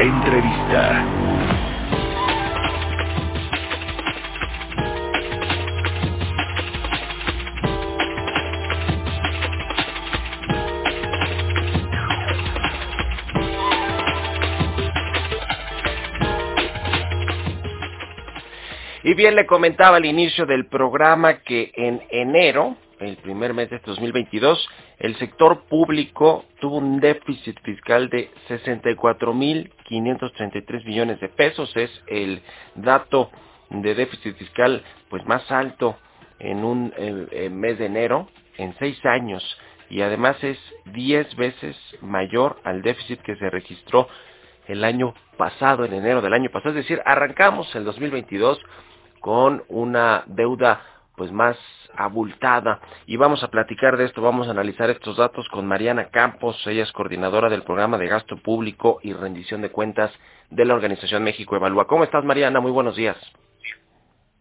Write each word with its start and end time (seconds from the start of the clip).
Entrevista. 0.00 1.04
Y 19.02 19.14
bien, 19.14 19.34
le 19.34 19.44
comentaba 19.44 19.98
al 19.98 20.06
inicio 20.06 20.46
del 20.46 20.64
programa 20.66 21.42
que 21.42 21.72
en 21.74 22.00
enero, 22.08 22.76
el 23.00 23.18
primer 23.18 23.52
mes 23.52 23.68
de 23.68 23.76
este 23.76 23.90
2022, 23.90 24.66
el 25.00 25.16
sector 25.16 25.62
público 25.62 26.44
tuvo 26.60 26.76
un 26.76 27.00
déficit 27.00 27.58
fiscal 27.62 28.08
de 28.10 28.30
64.533 28.48 30.84
millones 30.84 31.18
de 31.20 31.30
pesos. 31.30 31.74
Es 31.74 31.90
el 32.06 32.42
dato 32.74 33.30
de 33.70 33.94
déficit 33.94 34.36
fiscal 34.36 34.84
pues 35.08 35.24
más 35.26 35.50
alto 35.50 35.96
en 36.38 36.62
un 36.64 36.92
mes 37.50 37.78
de 37.78 37.86
enero 37.86 38.28
en 38.58 38.74
seis 38.78 39.02
años 39.06 39.42
y 39.88 40.02
además 40.02 40.36
es 40.44 40.58
10 40.92 41.34
veces 41.34 41.78
mayor 42.02 42.60
al 42.64 42.82
déficit 42.82 43.22
que 43.22 43.36
se 43.36 43.48
registró 43.48 44.06
el 44.68 44.84
año 44.84 45.14
pasado, 45.38 45.86
en 45.86 45.94
enero 45.94 46.20
del 46.20 46.34
año 46.34 46.50
pasado. 46.50 46.70
Es 46.70 46.84
decir, 46.84 47.00
arrancamos 47.06 47.74
el 47.74 47.84
2022 47.84 48.60
con 49.20 49.64
una 49.68 50.24
deuda 50.26 50.82
pues 51.20 51.32
más 51.32 51.58
abultada 51.98 52.80
y 53.04 53.18
vamos 53.18 53.44
a 53.44 53.48
platicar 53.48 53.98
de 53.98 54.06
esto, 54.06 54.22
vamos 54.22 54.48
a 54.48 54.52
analizar 54.52 54.88
estos 54.88 55.18
datos 55.18 55.46
con 55.50 55.66
Mariana 55.66 56.06
Campos, 56.06 56.56
ella 56.66 56.82
es 56.82 56.92
coordinadora 56.92 57.50
del 57.50 57.62
programa 57.62 57.98
de 57.98 58.06
gasto 58.06 58.38
público 58.38 59.00
y 59.02 59.12
rendición 59.12 59.60
de 59.60 59.68
cuentas 59.68 60.10
de 60.48 60.64
la 60.64 60.72
Organización 60.72 61.22
México 61.22 61.56
Evalúa. 61.56 61.86
¿Cómo 61.86 62.04
estás 62.04 62.24
Mariana? 62.24 62.60
Muy 62.60 62.70
buenos 62.70 62.96
días. 62.96 63.18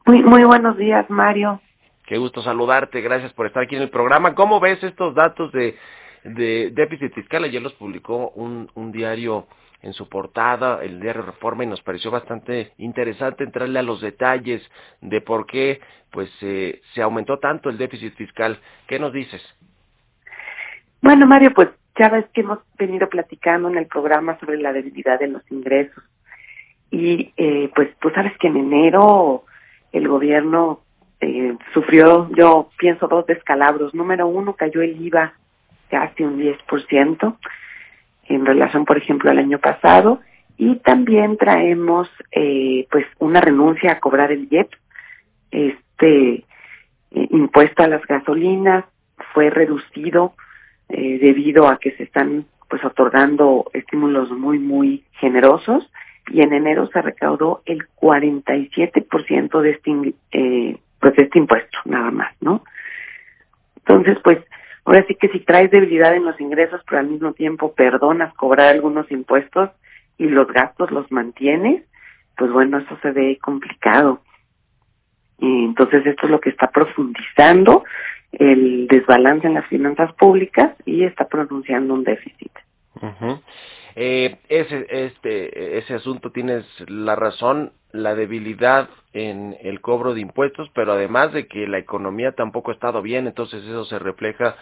Muy, 0.05 0.23
muy 0.23 0.45
buenos 0.45 0.77
días 0.77 1.05
Mario. 1.09 1.59
Qué 2.05 2.17
gusto 2.17 2.41
saludarte, 2.41 3.01
gracias 3.01 3.33
por 3.33 3.47
estar 3.47 3.63
aquí 3.63 3.75
en 3.75 3.81
el 3.81 3.89
programa. 3.89 4.33
¿Cómo 4.33 4.61
ves 4.61 4.81
estos 4.81 5.13
datos 5.13 5.51
de, 5.51 5.75
de 6.23 6.71
déficit 6.71 7.13
fiscal? 7.13 7.43
Ayer 7.43 7.61
los 7.61 7.73
publicó 7.73 8.29
un, 8.35 8.71
un 8.75 8.93
diario 8.93 9.47
en 9.81 9.93
su 9.93 10.09
portada, 10.09 10.83
el 10.83 10.99
diario 10.99 11.21
Reforma, 11.21 11.63
y 11.63 11.67
nos 11.67 11.81
pareció 11.81 12.11
bastante 12.11 12.73
interesante 12.77 13.43
entrarle 13.43 13.79
a 13.79 13.83
los 13.83 14.01
detalles 14.01 14.61
de 15.01 15.21
por 15.21 15.45
qué 15.45 15.79
pues 16.11 16.29
eh, 16.41 16.81
se 16.93 17.01
aumentó 17.01 17.39
tanto 17.39 17.69
el 17.69 17.77
déficit 17.77 18.15
fiscal. 18.15 18.59
¿Qué 18.87 18.99
nos 18.99 19.13
dices? 19.13 19.41
Bueno, 21.01 21.27
Mario, 21.27 21.53
pues 21.53 21.69
ya 21.97 22.09
ves 22.09 22.25
que 22.33 22.41
hemos 22.41 22.59
venido 22.77 23.07
platicando 23.09 23.69
en 23.69 23.77
el 23.77 23.87
programa 23.87 24.37
sobre 24.39 24.57
la 24.57 24.73
debilidad 24.73 25.19
de 25.19 25.27
los 25.27 25.49
ingresos. 25.51 26.03
Y 26.91 27.33
eh, 27.37 27.71
pues 27.75 27.95
tú 27.99 28.09
sabes 28.09 28.35
que 28.39 28.47
en 28.47 28.57
enero 28.57 29.43
el 29.91 30.07
gobierno 30.07 30.81
eh, 31.21 31.55
sufrió, 31.73 32.29
yo 32.35 32.69
pienso, 32.77 33.07
dos 33.07 33.25
descalabros. 33.27 33.93
Número 33.93 34.27
uno, 34.27 34.53
cayó 34.53 34.81
el 34.81 34.99
IVA 34.99 35.33
casi 35.89 36.23
un 36.23 36.39
10% 36.39 37.37
en 38.29 38.45
relación, 38.45 38.85
por 38.85 38.97
ejemplo, 38.97 39.29
al 39.29 39.39
año 39.39 39.59
pasado. 39.59 40.21
Y 40.57 40.75
también 40.77 41.37
traemos 41.37 42.09
eh, 42.31 42.87
pues 42.91 43.05
una 43.17 43.41
renuncia 43.41 43.93
a 43.93 43.99
cobrar 43.99 44.31
el 44.31 44.47
IEP, 44.49 44.69
este 45.51 46.45
eh, 47.11 47.27
impuesto 47.31 47.83
a 47.83 47.87
las 47.87 48.05
gasolinas 48.05 48.85
fue 49.33 49.49
reducido 49.49 50.33
eh, 50.89 51.17
debido 51.19 51.67
a 51.67 51.79
que 51.79 51.91
se 51.91 52.03
están 52.03 52.45
pues 52.69 52.83
otorgando 52.85 53.65
estímulos 53.73 54.29
muy 54.31 54.59
muy 54.59 55.05
generosos 55.13 55.89
y 56.27 56.41
en 56.41 56.53
enero 56.53 56.87
se 56.87 57.01
recaudó 57.01 57.63
el 57.65 57.87
47% 57.99 59.61
de 59.61 59.69
este 59.71 60.13
eh, 60.31 60.77
pues 60.99 61.15
de 61.15 61.23
este 61.23 61.39
impuesto 61.39 61.79
nada 61.85 62.11
más, 62.11 62.35
¿no? 62.41 62.63
Entonces, 63.77 64.19
pues 64.23 64.37
Ahora 64.89 65.05
sí 65.07 65.13
que 65.13 65.27
si 65.29 65.41
traes 65.41 65.69
debilidad 65.69 66.15
en 66.15 66.25
los 66.25 66.41
ingresos, 66.41 66.81
pero 66.89 67.01
al 67.01 67.09
mismo 67.09 67.33
tiempo 67.33 67.73
perdonas 67.73 68.33
cobrar 68.33 68.69
algunos 68.69 69.11
impuestos 69.11 69.69
y 70.17 70.25
los 70.25 70.47
gastos 70.47 70.89
los 70.89 71.11
mantienes, 71.11 71.83
pues 72.35 72.51
bueno, 72.51 72.79
eso 72.79 72.97
se 73.03 73.11
ve 73.11 73.37
complicado. 73.39 74.23
Y 75.37 75.65
entonces 75.65 76.03
esto 76.07 76.25
es 76.25 76.31
lo 76.31 76.39
que 76.39 76.49
está 76.49 76.71
profundizando 76.71 77.83
el 78.31 78.87
desbalance 78.87 79.45
en 79.45 79.53
las 79.53 79.67
finanzas 79.67 80.11
públicas 80.13 80.71
y 80.87 81.03
está 81.03 81.27
pronunciando 81.27 81.93
un 81.93 82.03
déficit. 82.03 82.51
Eh, 83.95 84.37
ese, 84.49 84.85
este, 84.89 85.77
ese 85.77 85.95
asunto 85.95 86.31
tienes 86.31 86.65
la 86.87 87.15
razón, 87.15 87.73
la 87.91 88.15
debilidad 88.15 88.89
en 89.13 89.57
el 89.61 89.81
cobro 89.81 90.13
de 90.13 90.21
impuestos, 90.21 90.69
pero 90.75 90.93
además 90.93 91.33
de 91.33 91.47
que 91.47 91.67
la 91.67 91.79
economía 91.79 92.33
tampoco 92.33 92.71
ha 92.71 92.75
estado 92.75 93.01
bien, 93.01 93.27
entonces 93.27 93.63
eso 93.63 93.85
se 93.85 93.99
refleja 93.99 94.55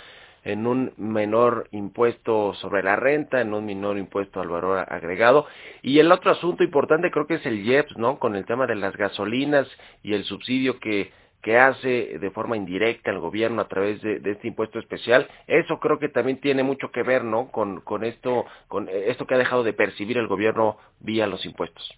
en 0.43 0.65
un 0.65 0.93
menor 0.97 1.67
impuesto 1.71 2.53
sobre 2.55 2.81
la 2.81 2.95
renta, 2.95 3.41
en 3.41 3.53
un 3.53 3.65
menor 3.65 3.97
impuesto 3.97 4.39
al 4.39 4.47
valor 4.47 4.85
agregado. 4.87 5.45
Y 5.81 5.99
el 5.99 6.09
otro 6.11 6.31
asunto 6.31 6.63
importante 6.63 7.11
creo 7.11 7.27
que 7.27 7.35
es 7.35 7.45
el 7.45 7.65
IEPS, 7.65 7.97
¿no? 7.97 8.17
Con 8.17 8.35
el 8.35 8.45
tema 8.45 8.65
de 8.65 8.75
las 8.75 8.95
gasolinas 8.95 9.67
y 10.03 10.13
el 10.13 10.23
subsidio 10.23 10.79
que, 10.79 11.11
que 11.47 11.57
hace 11.57 12.19
de 12.19 12.29
forma 12.31 12.57
indirecta 12.57 13.09
el 13.09 13.19
gobierno 13.19 13.61
a 13.61 13.69
través 13.69 14.01
de, 14.01 14.19
de, 14.19 14.31
este 14.31 14.49
impuesto 14.49 14.79
especial. 14.79 15.29
Eso 15.47 15.79
creo 15.79 15.97
que 15.97 16.09
también 16.09 16.41
tiene 16.41 16.61
mucho 16.61 16.91
que 16.91 17.03
ver, 17.03 17.23
¿no? 17.23 17.47
Con, 17.47 17.79
con 17.79 18.03
esto, 18.03 18.45
con 18.67 18.89
esto 18.89 19.25
que 19.25 19.35
ha 19.35 19.37
dejado 19.37 19.63
de 19.63 19.71
percibir 19.71 20.17
el 20.17 20.27
gobierno 20.27 20.75
vía 20.99 21.25
los 21.25 21.45
impuestos. 21.45 21.89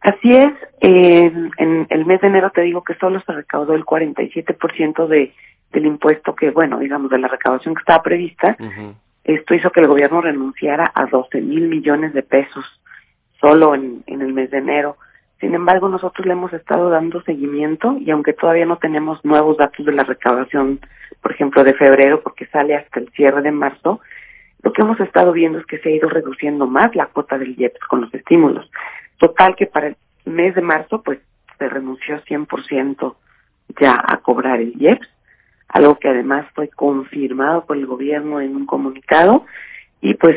Así 0.00 0.34
es, 0.34 0.52
eh, 0.80 1.32
en 1.58 1.86
el 1.90 2.06
mes 2.06 2.20
de 2.22 2.26
enero 2.26 2.50
te 2.50 2.62
digo 2.62 2.82
que 2.82 2.94
solo 2.94 3.20
se 3.20 3.30
recaudó 3.30 3.74
el 3.74 3.84
47% 3.84 5.06
de 5.06 5.32
del 5.70 5.86
impuesto 5.86 6.34
que, 6.34 6.50
bueno, 6.50 6.80
digamos, 6.80 7.08
de 7.12 7.18
la 7.18 7.28
recaudación 7.28 7.76
que 7.76 7.82
estaba 7.82 8.02
prevista, 8.02 8.56
esto 9.22 9.54
hizo 9.54 9.70
que 9.70 9.78
el 9.78 9.86
gobierno 9.86 10.20
renunciara 10.22 10.90
a 10.92 11.06
12 11.06 11.40
mil 11.40 11.68
millones 11.68 12.14
de 12.14 12.24
pesos 12.24 12.64
solo 13.40 13.76
en, 13.76 14.02
en 14.08 14.22
el 14.22 14.32
mes 14.32 14.50
de 14.50 14.58
enero. 14.58 14.96
Sin 15.40 15.54
embargo, 15.54 15.88
nosotros 15.88 16.26
le 16.26 16.32
hemos 16.32 16.52
estado 16.52 16.90
dando 16.90 17.22
seguimiento 17.22 17.96
y 17.98 18.10
aunque 18.10 18.34
todavía 18.34 18.66
no 18.66 18.76
tenemos 18.76 19.24
nuevos 19.24 19.56
datos 19.56 19.86
de 19.86 19.92
la 19.92 20.04
recaudación, 20.04 20.80
por 21.22 21.32
ejemplo, 21.32 21.64
de 21.64 21.74
febrero, 21.74 22.22
porque 22.22 22.46
sale 22.46 22.74
hasta 22.74 23.00
el 23.00 23.08
cierre 23.10 23.42
de 23.42 23.50
marzo, 23.50 24.00
lo 24.62 24.72
que 24.72 24.82
hemos 24.82 25.00
estado 25.00 25.32
viendo 25.32 25.58
es 25.58 25.66
que 25.66 25.78
se 25.78 25.88
ha 25.88 25.92
ido 25.92 26.08
reduciendo 26.08 26.66
más 26.66 26.94
la 26.94 27.06
cuota 27.06 27.38
del 27.38 27.58
IEPS 27.58 27.80
con 27.88 28.02
los 28.02 28.12
estímulos. 28.12 28.70
Total 29.18 29.56
que 29.56 29.66
para 29.66 29.88
el 29.88 29.96
mes 30.26 30.54
de 30.54 30.60
marzo, 30.60 31.02
pues 31.02 31.18
se 31.58 31.68
renunció 31.68 32.22
100% 32.22 33.14
ya 33.78 34.02
a 34.06 34.18
cobrar 34.18 34.60
el 34.60 34.74
IEPS 34.78 35.08
algo 35.72 35.98
que 35.98 36.08
además 36.08 36.46
fue 36.54 36.68
confirmado 36.68 37.64
por 37.64 37.76
el 37.76 37.86
gobierno 37.86 38.40
en 38.40 38.56
un 38.56 38.66
comunicado 38.66 39.44
y 40.00 40.14
pues 40.14 40.36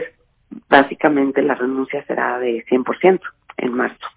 básicamente 0.69 1.41
la 1.41 1.55
renuncia 1.55 2.05
será 2.05 2.37
de 2.39 2.63
100% 2.65 3.19
en 3.57 3.73
marzo. 3.73 4.07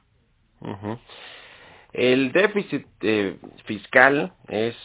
El 1.92 2.32
déficit 2.32 2.86
eh, 3.00 3.36
fiscal 3.64 4.32
es 4.48 4.76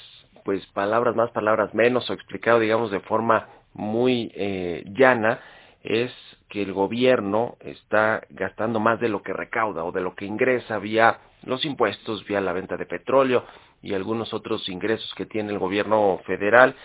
pues 0.43 0.65
palabras 0.67 1.15
más, 1.15 1.29
palabras 1.31 1.73
menos, 1.73 2.09
o 2.09 2.13
explicado 2.13 2.59
digamos 2.59 2.91
de 2.91 2.99
forma 3.01 3.47
muy 3.73 4.31
eh, 4.35 4.83
llana, 4.87 5.39
es 5.83 6.11
que 6.49 6.61
el 6.61 6.73
gobierno 6.73 7.57
está 7.59 8.21
gastando 8.29 8.79
más 8.79 8.99
de 8.99 9.09
lo 9.09 9.23
que 9.23 9.33
recauda 9.33 9.83
o 9.83 9.91
de 9.91 10.01
lo 10.01 10.15
que 10.15 10.25
ingresa 10.25 10.79
vía 10.79 11.19
los 11.43 11.65
impuestos, 11.65 12.25
vía 12.25 12.41
la 12.41 12.53
venta 12.53 12.77
de 12.77 12.85
petróleo, 12.85 13.45
y 13.81 13.93
algunos 13.93 14.33
otros 14.33 14.67
ingresos 14.69 15.11
que 15.15 15.25
tiene 15.25 15.51
el 15.51 15.59
gobierno 15.59 16.19
federal. 16.25 16.75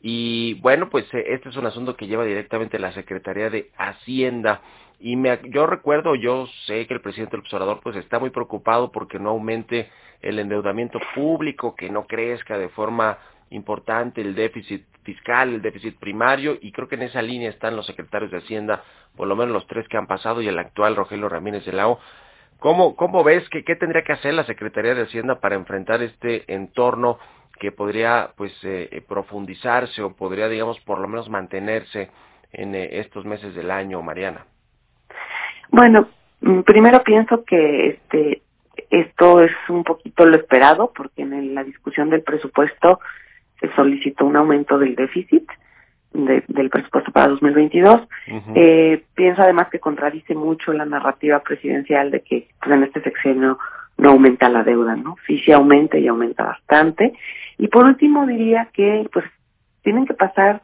Y 0.00 0.54
bueno, 0.54 0.90
pues 0.90 1.04
eh, 1.14 1.24
este 1.28 1.50
es 1.50 1.56
un 1.56 1.66
asunto 1.66 1.96
que 1.96 2.06
lleva 2.06 2.24
directamente 2.24 2.78
la 2.78 2.92
Secretaría 2.92 3.48
de 3.50 3.70
Hacienda. 3.76 4.60
Y 5.04 5.18
yo 5.50 5.66
recuerdo, 5.66 6.14
yo 6.14 6.46
sé 6.66 6.86
que 6.86 6.94
el 6.94 7.00
presidente 7.00 7.32
del 7.32 7.40
observador 7.40 7.80
pues 7.82 7.96
está 7.96 8.20
muy 8.20 8.30
preocupado 8.30 8.92
porque 8.92 9.18
no 9.18 9.30
aumente 9.30 9.90
el 10.20 10.38
endeudamiento 10.38 11.00
público, 11.14 11.74
que 11.74 11.90
no 11.90 12.06
crezca 12.06 12.56
de 12.56 12.68
forma 12.68 13.18
importante 13.50 14.20
el 14.20 14.36
déficit 14.36 14.84
fiscal, 15.02 15.54
el 15.54 15.60
déficit 15.60 15.98
primario, 15.98 16.56
y 16.60 16.70
creo 16.70 16.86
que 16.86 16.94
en 16.94 17.02
esa 17.02 17.20
línea 17.20 17.50
están 17.50 17.74
los 17.74 17.86
secretarios 17.86 18.30
de 18.30 18.38
Hacienda, 18.38 18.84
por 19.16 19.26
lo 19.26 19.34
menos 19.34 19.52
los 19.52 19.66
tres 19.66 19.88
que 19.88 19.96
han 19.96 20.06
pasado, 20.06 20.40
y 20.40 20.46
el 20.46 20.58
actual 20.58 20.94
Rogelio 20.94 21.28
Ramírez 21.28 21.64
de 21.66 21.72
Lao, 21.72 21.98
¿Cómo, 22.62 22.94
cómo 22.94 23.24
ves 23.24 23.48
que 23.48 23.64
qué 23.64 23.74
tendría 23.74 24.04
que 24.04 24.12
hacer 24.12 24.34
la 24.34 24.44
Secretaría 24.44 24.94
de 24.94 25.02
Hacienda 25.02 25.40
para 25.40 25.56
enfrentar 25.56 26.00
este 26.00 26.44
entorno 26.46 27.18
que 27.58 27.72
podría 27.72 28.30
pues 28.36 28.52
eh, 28.62 28.88
eh, 28.92 29.00
profundizarse 29.00 30.00
o 30.00 30.14
podría 30.14 30.48
digamos 30.48 30.78
por 30.82 31.00
lo 31.00 31.08
menos 31.08 31.28
mantenerse 31.28 32.10
en 32.52 32.76
eh, 32.76 33.00
estos 33.00 33.24
meses 33.24 33.56
del 33.56 33.68
año, 33.72 34.00
Mariana? 34.00 34.46
Bueno, 35.72 36.08
mm, 36.42 36.60
primero 36.60 37.02
pienso 37.02 37.44
que 37.44 37.88
este 37.88 38.42
esto 38.90 39.42
es 39.42 39.52
un 39.68 39.84
poquito 39.84 40.24
lo 40.24 40.36
esperado 40.36 40.92
porque 40.94 41.22
en 41.22 41.54
la 41.54 41.64
discusión 41.64 42.10
del 42.10 42.22
presupuesto 42.22 43.00
se 43.60 43.72
solicitó 43.74 44.26
un 44.26 44.36
aumento 44.36 44.78
del 44.78 44.94
déficit 44.94 45.50
del 46.12 46.68
presupuesto 46.70 47.10
para 47.10 47.28
2022. 47.28 48.02
eh, 48.54 49.02
pienso 49.14 49.42
además 49.42 49.68
que 49.70 49.80
contradice 49.80 50.34
mucho 50.34 50.74
la 50.74 50.84
narrativa 50.84 51.40
presidencial 51.40 52.10
de 52.10 52.20
que 52.20 52.48
pues, 52.60 52.70
en 52.70 52.82
este 52.82 53.02
sexenio 53.02 53.58
no 53.96 54.10
aumenta 54.10 54.50
la 54.50 54.62
deuda, 54.62 54.94
¿no? 54.94 55.16
Sí, 55.26 55.38
sí 55.38 55.52
aumenta 55.52 55.96
y 55.98 56.08
aumenta 56.08 56.44
bastante. 56.44 57.14
Y 57.56 57.68
por 57.68 57.86
último 57.86 58.26
diría 58.26 58.68
que 58.74 59.08
pues 59.10 59.24
tienen 59.82 60.06
que 60.06 60.14
pasar, 60.14 60.62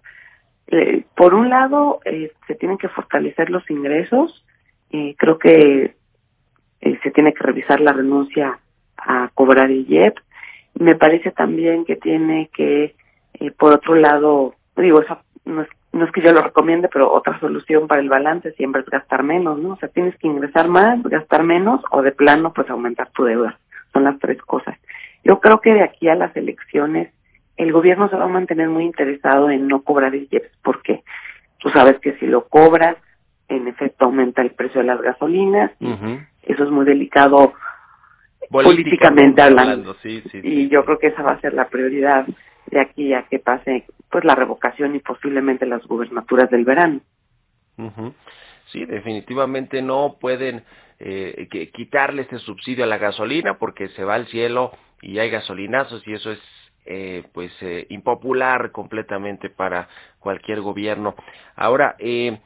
eh, 0.66 1.04
por 1.16 1.32
un 1.32 1.48
lado, 1.48 2.00
eh, 2.04 2.32
se 2.46 2.54
tienen 2.54 2.76
que 2.76 2.88
fortalecer 2.88 3.48
los 3.48 3.68
ingresos. 3.70 4.44
Creo 4.90 5.38
que 5.38 5.94
eh, 6.80 6.98
se 7.02 7.10
tiene 7.10 7.34
que 7.34 7.44
revisar 7.44 7.80
la 7.80 7.92
renuncia 7.92 8.58
a 8.96 9.30
cobrar 9.34 9.70
el 9.70 9.86
IEP. 9.88 10.18
Me 10.74 10.94
parece 10.94 11.30
también 11.32 11.84
que 11.84 11.96
tiene 11.96 12.50
que, 12.54 12.94
eh, 13.34 13.50
por 13.50 13.72
otro 13.72 13.94
lado, 13.94 14.54
digo, 14.76 15.00
eso 15.00 15.18
no 15.44 15.62
es, 15.62 15.68
no 15.92 16.04
es 16.04 16.12
que 16.12 16.20
yo 16.20 16.32
lo 16.32 16.42
recomiende, 16.42 16.88
pero 16.92 17.12
otra 17.12 17.38
solución 17.40 17.88
para 17.88 18.00
el 18.00 18.08
balance 18.08 18.52
siempre 18.52 18.82
es 18.82 18.88
gastar 18.88 19.22
menos, 19.22 19.58
¿no? 19.58 19.70
O 19.70 19.76
sea, 19.76 19.88
tienes 19.88 20.16
que 20.18 20.28
ingresar 20.28 20.68
más, 20.68 21.02
gastar 21.02 21.42
menos 21.42 21.80
o 21.90 22.02
de 22.02 22.12
plano, 22.12 22.52
pues 22.52 22.68
aumentar 22.70 23.10
tu 23.10 23.24
deuda. 23.24 23.58
Son 23.92 24.04
las 24.04 24.18
tres 24.18 24.40
cosas. 24.42 24.78
Yo 25.24 25.40
creo 25.40 25.60
que 25.60 25.72
de 25.72 25.82
aquí 25.82 26.08
a 26.08 26.14
las 26.14 26.36
elecciones 26.36 27.12
el 27.56 27.72
gobierno 27.72 28.08
se 28.08 28.16
va 28.16 28.24
a 28.24 28.28
mantener 28.28 28.68
muy 28.68 28.84
interesado 28.84 29.50
en 29.50 29.66
no 29.66 29.82
cobrar 29.82 30.14
el 30.14 30.28
IEPS 30.30 30.50
porque 30.62 31.02
tú 31.58 31.70
sabes 31.70 31.98
que 31.98 32.12
si 32.18 32.26
lo 32.26 32.46
cobras, 32.46 32.96
en 33.48 33.68
efecto 33.68 34.04
aumenta 34.04 34.42
el 34.42 34.52
precio 34.52 34.80
de 34.80 34.86
las 34.86 35.00
gasolinas. 35.00 35.72
Eso 36.42 36.64
es 36.64 36.70
muy 36.70 36.84
delicado 36.84 37.52
políticamente 38.50 39.42
hablando. 39.42 39.94
sí, 40.02 40.22
sí, 40.30 40.38
y 40.38 40.40
sí, 40.40 40.68
yo 40.68 40.80
sí. 40.80 40.86
creo 40.86 40.98
que 40.98 41.06
esa 41.08 41.22
va 41.22 41.32
a 41.32 41.40
ser 41.40 41.54
la 41.54 41.68
prioridad 41.68 42.26
de 42.66 42.80
aquí 42.80 43.12
a 43.14 43.22
que 43.24 43.38
pase 43.38 43.86
pues 44.10 44.24
la 44.24 44.34
revocación 44.34 44.94
y 44.94 45.00
posiblemente 45.00 45.66
las 45.66 45.86
gubernaturas 45.86 46.50
del 46.50 46.64
verano. 46.64 47.00
Sí, 48.66 48.84
definitivamente 48.84 49.82
no 49.82 50.16
pueden 50.20 50.64
eh, 50.98 51.46
que- 51.50 51.70
quitarle 51.70 52.22
este 52.22 52.38
subsidio 52.38 52.84
a 52.84 52.88
la 52.88 52.98
gasolina 52.98 53.58
porque 53.58 53.88
se 53.90 54.04
va 54.04 54.14
al 54.14 54.26
cielo 54.26 54.72
y 55.00 55.18
hay 55.18 55.30
gasolinazos 55.30 56.06
y 56.06 56.14
eso 56.14 56.32
es 56.32 56.40
eh, 56.86 57.22
pues 57.32 57.52
eh, 57.60 57.86
impopular 57.90 58.72
completamente 58.72 59.50
para 59.50 59.88
cualquier 60.18 60.60
gobierno. 60.60 61.14
Ahora, 61.54 61.96
eh, 61.98 62.38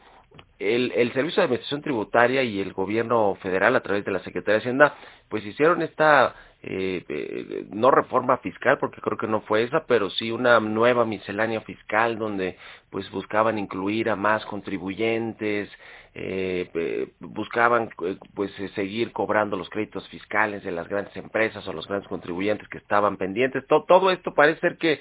el, 0.59 0.93
el 0.95 1.13
Servicio 1.13 1.41
de 1.41 1.45
Administración 1.47 1.83
Tributaria 1.83 2.43
y 2.43 2.61
el 2.61 2.73
Gobierno 2.73 3.37
Federal 3.43 3.75
a 3.77 3.83
través 3.83 4.05
de 4.05 4.13
la 4.13 4.21
Secretaría 4.21 4.55
de 4.55 4.61
Hacienda, 4.61 4.95
pues 5.29 5.45
hicieron 5.45 5.83
esta, 5.83 6.35
eh, 6.63 7.05
eh, 7.09 7.65
no 7.73 7.91
reforma 7.91 8.37
fiscal, 8.39 8.79
porque 8.79 9.01
creo 9.01 9.19
que 9.19 9.27
no 9.27 9.41
fue 9.43 9.65
esa, 9.65 9.87
pero 9.87 10.09
sí 10.11 10.31
una 10.31 10.61
nueva 10.61 11.05
miscelánea 11.05 11.63
fiscal 11.63 12.17
donde 12.19 12.57
pues 12.91 13.11
buscaban 13.11 13.59
incluir 13.59 14.09
a 14.11 14.17
más 14.17 14.45
contribuyentes, 14.47 15.69
eh, 16.15 17.09
buscaban 17.21 17.89
pues 18.35 18.53
seguir 18.75 19.13
cobrando 19.13 19.57
los 19.57 19.69
créditos 19.71 20.07
fiscales 20.11 20.63
de 20.63 20.71
las 20.71 20.87
grandes 20.89 21.17
empresas 21.17 21.67
o 21.67 21.73
los 21.73 21.89
grandes 21.89 22.09
contribuyentes 22.09 22.69
que 22.69 22.79
estaban 22.79 23.17
pendientes. 23.17 23.67
To- 23.67 23.85
todo 23.89 24.11
esto 24.11 24.35
parece 24.35 24.61
ser 24.61 24.77
que 24.77 25.01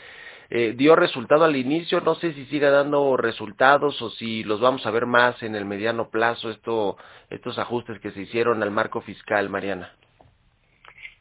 eh, 0.53 0.74
dio 0.75 0.98
resultado 0.98 1.45
al 1.45 1.56
inicio, 1.56 2.01
no 2.01 2.15
sé 2.15 2.33
si 2.33 2.45
siga 2.48 2.69
dando 2.69 3.15
resultados 3.15 4.01
o 4.01 4.09
si 4.09 4.44
los 4.44 4.59
vamos 4.59 4.86
a 4.86 4.92
ver 4.92 5.06
más 5.06 5.42
en 5.44 5.56
el 5.56 5.63
mediano 5.63 6.09
plazo, 6.09 6.50
esto, 6.50 6.98
estos 7.30 7.57
ajustes 7.57 8.00
que 8.01 8.12
se 8.12 8.24
hicieron 8.24 8.62
al 8.62 8.69
marco 8.69 9.00
fiscal, 9.00 9.50
Mariana. 9.50 9.92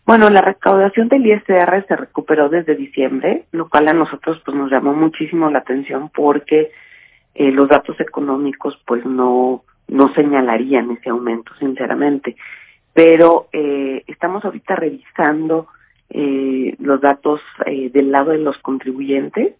Bueno, 0.05 0.29
la 0.31 0.41
recaudación 0.41 1.09
del 1.09 1.25
ISR 1.25 1.87
se 1.87 1.94
recuperó 1.94 2.49
desde 2.49 2.75
diciembre, 2.75 3.44
lo 3.53 3.69
cual 3.69 3.87
a 3.87 3.93
nosotros 3.93 4.43
pues 4.44 4.56
nos 4.56 4.69
llamó 4.69 4.94
muchísimo 4.94 5.49
la 5.49 5.61
atención 5.61 6.11
porque 6.12 6.73
eh, 7.37 7.53
los 7.53 7.69
datos 7.69 8.00
económicos 8.00 8.83
pues 8.85 9.06
no 9.06 9.62
no 9.87 10.12
señalarían 10.15 10.91
ese 10.93 11.11
aumento, 11.11 11.53
sinceramente. 11.59 12.37
Pero 12.93 13.49
eh, 13.53 14.03
estamos 14.06 14.44
ahorita 14.44 14.76
revisando 14.76 15.69
eh, 16.11 16.75
los 16.79 17.01
datos 17.01 17.41
eh, 17.67 17.91
del 17.91 18.11
lado 18.11 18.33
de 18.33 18.39
los 18.39 18.59
contribuyentes, 18.59 19.55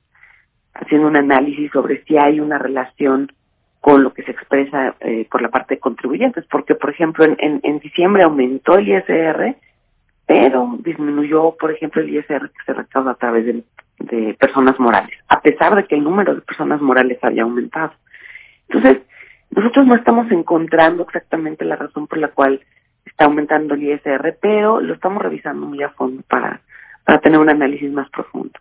haciendo 0.75 1.07
un 1.07 1.17
análisis 1.17 1.71
sobre 1.71 2.05
si 2.05 2.19
hay 2.19 2.41
una 2.41 2.59
relación 2.59 3.33
con 3.81 4.03
lo 4.03 4.13
que 4.13 4.23
se 4.25 4.33
expresa 4.33 4.95
eh, 5.01 5.27
por 5.31 5.43
la 5.43 5.49
parte 5.49 5.75
de 5.75 5.81
contribuyentes, 5.81 6.45
porque 6.51 6.75
por 6.75 6.91
ejemplo 6.91 7.25
en, 7.25 7.79
diciembre 7.79 8.23
aumentó 8.23 8.77
el 8.77 8.89
ISR, 8.89 9.57
pero 10.27 10.77
disminuyó, 10.81 11.57
por 11.59 11.73
ejemplo, 11.73 12.03
el 12.03 12.11
ISR 12.11 12.51
que 12.51 12.65
se 12.65 12.73
recauda 12.73 13.13
a 13.13 13.17
través 13.17 13.47
de, 13.47 13.65
de 13.99 14.35
personas 14.35 14.79
morales, 14.79 15.17
a 15.29 15.41
pesar 15.41 15.75
de 15.75 15.85
que 15.85 15.97
el 15.97 16.05
número 16.05 16.35
de 16.35 16.43
personas 16.43 16.81
morales 16.81 17.19
había 17.23 17.43
aumentado. 17.43 17.93
Entonces, 18.69 19.03
nosotros 19.51 19.87
no 19.87 19.97
estamos 19.97 20.31
encontrando 20.31 21.03
exactamente 21.03 21.65
la 21.65 21.77
razón 21.77 22.07
por 22.07 22.19
la 22.19 22.29
cual 22.29 22.61
está 23.05 23.25
aumentando 23.25 23.75
el 23.75 23.83
ISR, 23.83 24.39
pero 24.41 24.81
lo 24.81 24.95
estamos 24.95 25.23
revisando 25.23 25.67
muy 25.67 25.83
a 25.83 25.91
fondo 25.91 26.23
para, 26.29 26.61
para 27.05 27.21
tener 27.21 27.39
un 27.39 27.51
análisis 27.51 27.91
más 27.91 28.09
profundo. 28.11 28.59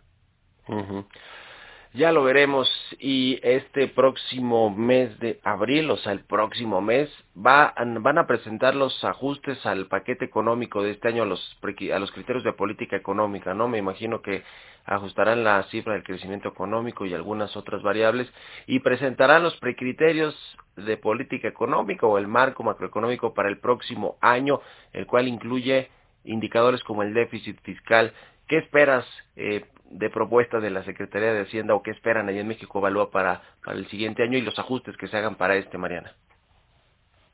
Ya 1.92 2.12
lo 2.12 2.22
veremos 2.22 2.70
y 3.00 3.40
este 3.42 3.88
próximo 3.88 4.70
mes 4.70 5.18
de 5.18 5.40
abril, 5.42 5.90
o 5.90 5.96
sea, 5.96 6.12
el 6.12 6.20
próximo 6.20 6.80
mes, 6.80 7.10
va, 7.36 7.74
van 7.76 8.16
a 8.16 8.28
presentar 8.28 8.76
los 8.76 9.02
ajustes 9.02 9.66
al 9.66 9.86
paquete 9.88 10.24
económico 10.24 10.84
de 10.84 10.92
este 10.92 11.08
año 11.08 11.24
a 11.24 11.26
los, 11.26 11.58
a 11.92 11.98
los 11.98 12.12
criterios 12.12 12.44
de 12.44 12.52
política 12.52 12.94
económica, 12.94 13.54
¿no? 13.54 13.66
Me 13.66 13.78
imagino 13.78 14.22
que 14.22 14.44
ajustarán 14.84 15.42
la 15.42 15.64
cifra 15.64 15.94
del 15.94 16.04
crecimiento 16.04 16.48
económico 16.48 17.06
y 17.06 17.14
algunas 17.14 17.56
otras 17.56 17.82
variables 17.82 18.32
y 18.68 18.78
presentarán 18.78 19.42
los 19.42 19.56
precriterios 19.56 20.36
de 20.76 20.96
política 20.96 21.48
económica 21.48 22.06
o 22.06 22.18
el 22.18 22.28
marco 22.28 22.62
macroeconómico 22.62 23.34
para 23.34 23.48
el 23.48 23.58
próximo 23.58 24.16
año, 24.20 24.60
el 24.92 25.06
cual 25.06 25.26
incluye 25.26 25.90
indicadores 26.22 26.84
como 26.84 27.02
el 27.02 27.14
déficit 27.14 27.60
fiscal. 27.62 28.12
¿Qué 28.46 28.58
esperas 28.58 29.04
eh, 29.34 29.64
de 29.90 30.08
propuesta 30.08 30.60
de 30.60 30.70
la 30.70 30.84
Secretaría 30.84 31.32
de 31.32 31.42
Hacienda 31.42 31.74
o 31.74 31.82
qué 31.82 31.90
esperan 31.90 32.28
allá 32.28 32.40
en 32.40 32.48
México 32.48 32.78
Evalúa 32.78 33.10
para, 33.10 33.42
el 33.66 33.86
siguiente 33.88 34.22
año 34.22 34.38
y 34.38 34.42
los 34.42 34.58
ajustes 34.58 34.96
que 34.96 35.08
se 35.08 35.16
hagan 35.16 35.34
para 35.34 35.56
este, 35.56 35.78
Mariana? 35.78 36.12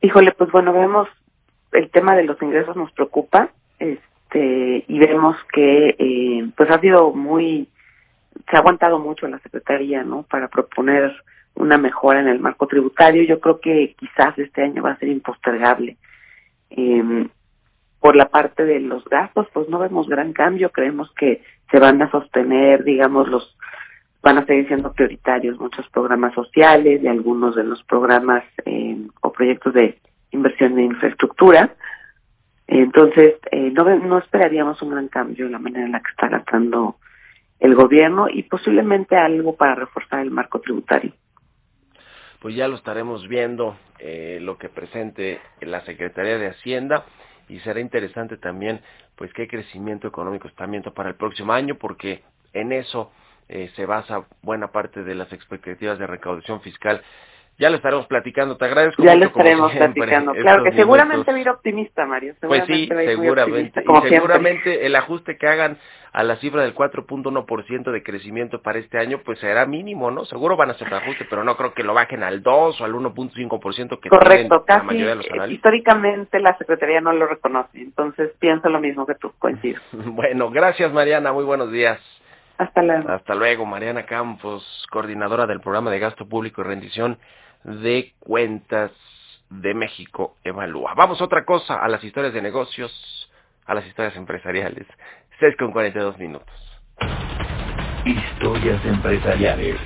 Híjole, 0.00 0.32
pues 0.32 0.50
bueno, 0.50 0.72
vemos 0.72 1.08
el 1.72 1.90
tema 1.90 2.16
de 2.16 2.24
los 2.24 2.40
ingresos 2.40 2.76
nos 2.76 2.90
preocupa, 2.92 3.50
este, 3.78 4.84
y 4.88 4.98
vemos 4.98 5.36
que 5.52 5.96
eh, 5.98 6.50
pues 6.56 6.70
ha 6.70 6.80
sido 6.80 7.12
muy, 7.12 7.68
se 8.50 8.56
ha 8.56 8.60
aguantado 8.60 8.98
mucho 8.98 9.28
la 9.28 9.38
Secretaría, 9.40 10.02
¿no? 10.02 10.22
Para 10.22 10.48
proponer 10.48 11.14
una 11.54 11.76
mejora 11.78 12.20
en 12.20 12.28
el 12.28 12.38
marco 12.38 12.66
tributario. 12.66 13.22
Yo 13.24 13.40
creo 13.40 13.60
que 13.60 13.94
quizás 13.98 14.38
este 14.38 14.62
año 14.62 14.82
va 14.82 14.92
a 14.92 14.98
ser 14.98 15.08
impostergable. 15.08 15.96
Eh, 16.70 17.28
por 18.00 18.16
la 18.16 18.28
parte 18.28 18.64
de 18.64 18.80
los 18.80 19.04
gastos, 19.04 19.46
pues 19.52 19.68
no 19.68 19.78
vemos 19.78 20.08
gran 20.08 20.32
cambio. 20.32 20.70
Creemos 20.70 21.12
que 21.14 21.42
se 21.70 21.78
van 21.78 22.00
a 22.02 22.10
sostener, 22.10 22.84
digamos, 22.84 23.28
los 23.28 23.56
van 24.22 24.38
a 24.38 24.46
seguir 24.46 24.66
siendo 24.66 24.92
prioritarios 24.92 25.58
muchos 25.58 25.88
programas 25.90 26.34
sociales 26.34 27.00
y 27.02 27.06
algunos 27.06 27.54
de 27.54 27.64
los 27.64 27.82
programas 27.84 28.42
eh, 28.64 28.96
o 29.20 29.32
proyectos 29.32 29.72
de 29.74 29.98
inversión 30.32 30.78
en 30.78 30.86
infraestructura. 30.86 31.74
Entonces, 32.66 33.34
eh, 33.52 33.70
no, 33.70 33.84
no 33.84 34.18
esperaríamos 34.18 34.82
un 34.82 34.90
gran 34.90 35.08
cambio 35.08 35.46
en 35.46 35.52
la 35.52 35.58
manera 35.58 35.86
en 35.86 35.92
la 35.92 36.00
que 36.00 36.10
está 36.10 36.28
gastando 36.28 36.96
el 37.60 37.74
gobierno 37.74 38.28
y 38.28 38.42
posiblemente 38.42 39.16
algo 39.16 39.56
para 39.56 39.76
reforzar 39.76 40.20
el 40.20 40.30
marco 40.30 40.60
tributario. 40.60 41.12
Pues 42.40 42.54
ya 42.54 42.68
lo 42.68 42.76
estaremos 42.76 43.28
viendo 43.28 43.76
eh, 43.98 44.38
lo 44.42 44.58
que 44.58 44.68
presente 44.68 45.40
la 45.60 45.80
Secretaría 45.82 46.38
de 46.38 46.48
Hacienda 46.48 47.04
y 47.48 47.60
será 47.60 47.80
interesante 47.80 48.36
también 48.36 48.80
pues 49.16 49.32
qué 49.32 49.48
crecimiento 49.48 50.08
económico 50.08 50.48
están 50.48 50.70
viendo 50.70 50.92
para 50.92 51.10
el 51.10 51.14
próximo 51.14 51.52
año 51.52 51.76
porque 51.76 52.22
en 52.52 52.72
eso 52.72 53.12
eh, 53.48 53.70
se 53.76 53.86
basa 53.86 54.26
buena 54.42 54.72
parte 54.72 55.04
de 55.04 55.14
las 55.14 55.32
expectativas 55.32 55.98
de 55.98 56.06
recaudación 56.06 56.60
fiscal. 56.62 57.02
Ya 57.58 57.70
lo 57.70 57.76
estaremos 57.76 58.06
platicando. 58.06 58.56
Te 58.56 58.66
agradezco 58.66 59.02
Ya 59.02 59.14
mucho, 59.14 59.24
lo 59.24 59.32
como 59.32 59.44
estaremos 59.44 59.72
siempre, 59.72 59.92
platicando. 60.02 60.32
Claro 60.42 60.64
que 60.64 60.72
seguramente 60.72 61.16
minutos. 61.16 61.34
va 61.34 61.38
a 61.38 61.40
ir 61.40 61.48
optimista, 61.48 62.06
Mario. 62.06 62.34
Pues 62.40 62.64
Seguramente 62.66 62.74
sí, 62.74 62.94
va 62.94 63.00
a 63.00 63.02
ir 63.04 63.08
muy 63.16 63.26
seguramente. 63.26 63.80
Y 63.80 63.84
siempre. 63.84 64.10
seguramente 64.10 64.86
el 64.86 64.96
ajuste 64.96 65.36
que 65.38 65.46
hagan 65.46 65.78
a 66.12 66.22
la 66.22 66.36
cifra 66.36 66.62
del 66.62 66.74
4.1% 66.74 67.90
de 67.92 68.02
crecimiento 68.02 68.62
para 68.62 68.78
este 68.78 68.98
año, 68.98 69.20
pues 69.24 69.38
será 69.38 69.66
mínimo, 69.66 70.10
¿no? 70.10 70.24
Seguro 70.24 70.56
van 70.56 70.70
a 70.70 70.72
hacer 70.72 70.92
ajuste, 70.92 71.26
pero 71.28 71.44
no 71.44 71.56
creo 71.56 71.74
que 71.74 71.82
lo 71.82 71.92
bajen 71.92 72.22
al 72.22 72.42
2 72.42 72.80
o 72.80 72.84
al 72.84 72.92
1.5% 72.94 74.00
que 74.00 74.08
Correcto, 74.08 74.30
tienen 74.30 74.48
la 74.50 74.64
casi 74.64 74.86
mayoría 74.86 75.08
de 75.10 75.14
los 75.16 75.26
analistas. 75.26 75.50
históricamente 75.52 76.40
la 76.40 76.56
Secretaría 76.56 77.00
no 77.02 77.12
lo 77.12 77.26
reconoce, 77.26 77.78
entonces 77.80 78.30
pienso 78.38 78.68
lo 78.70 78.80
mismo 78.80 79.06
que 79.06 79.14
tú, 79.16 79.32
coincido. 79.38 79.80
Bueno, 79.92 80.50
gracias 80.50 80.90
Mariana, 80.92 81.32
muy 81.32 81.44
buenos 81.44 81.70
días. 81.70 82.00
Hasta 82.58 82.82
luego. 82.82 83.10
Hasta 83.10 83.34
luego, 83.34 83.66
Mariana 83.66 84.06
Campos, 84.06 84.86
coordinadora 84.90 85.46
del 85.46 85.60
programa 85.60 85.90
de 85.90 85.98
gasto 85.98 86.26
público 86.26 86.62
y 86.62 86.64
rendición 86.64 87.18
de 87.64 88.14
cuentas 88.20 88.92
de 89.50 89.74
México 89.74 90.36
Evalúa. 90.44 90.94
Vamos 90.94 91.20
a 91.20 91.24
otra 91.24 91.44
cosa, 91.44 91.76
a 91.76 91.88
las 91.88 92.02
historias 92.02 92.32
de 92.32 92.42
negocios, 92.42 93.30
a 93.66 93.74
las 93.74 93.86
historias 93.86 94.16
empresariales. 94.16 94.86
6 95.38 95.56
con 95.58 95.72
42 95.72 96.18
minutos. 96.18 96.48
Historias 98.04 98.84
empresariales. 98.84 99.78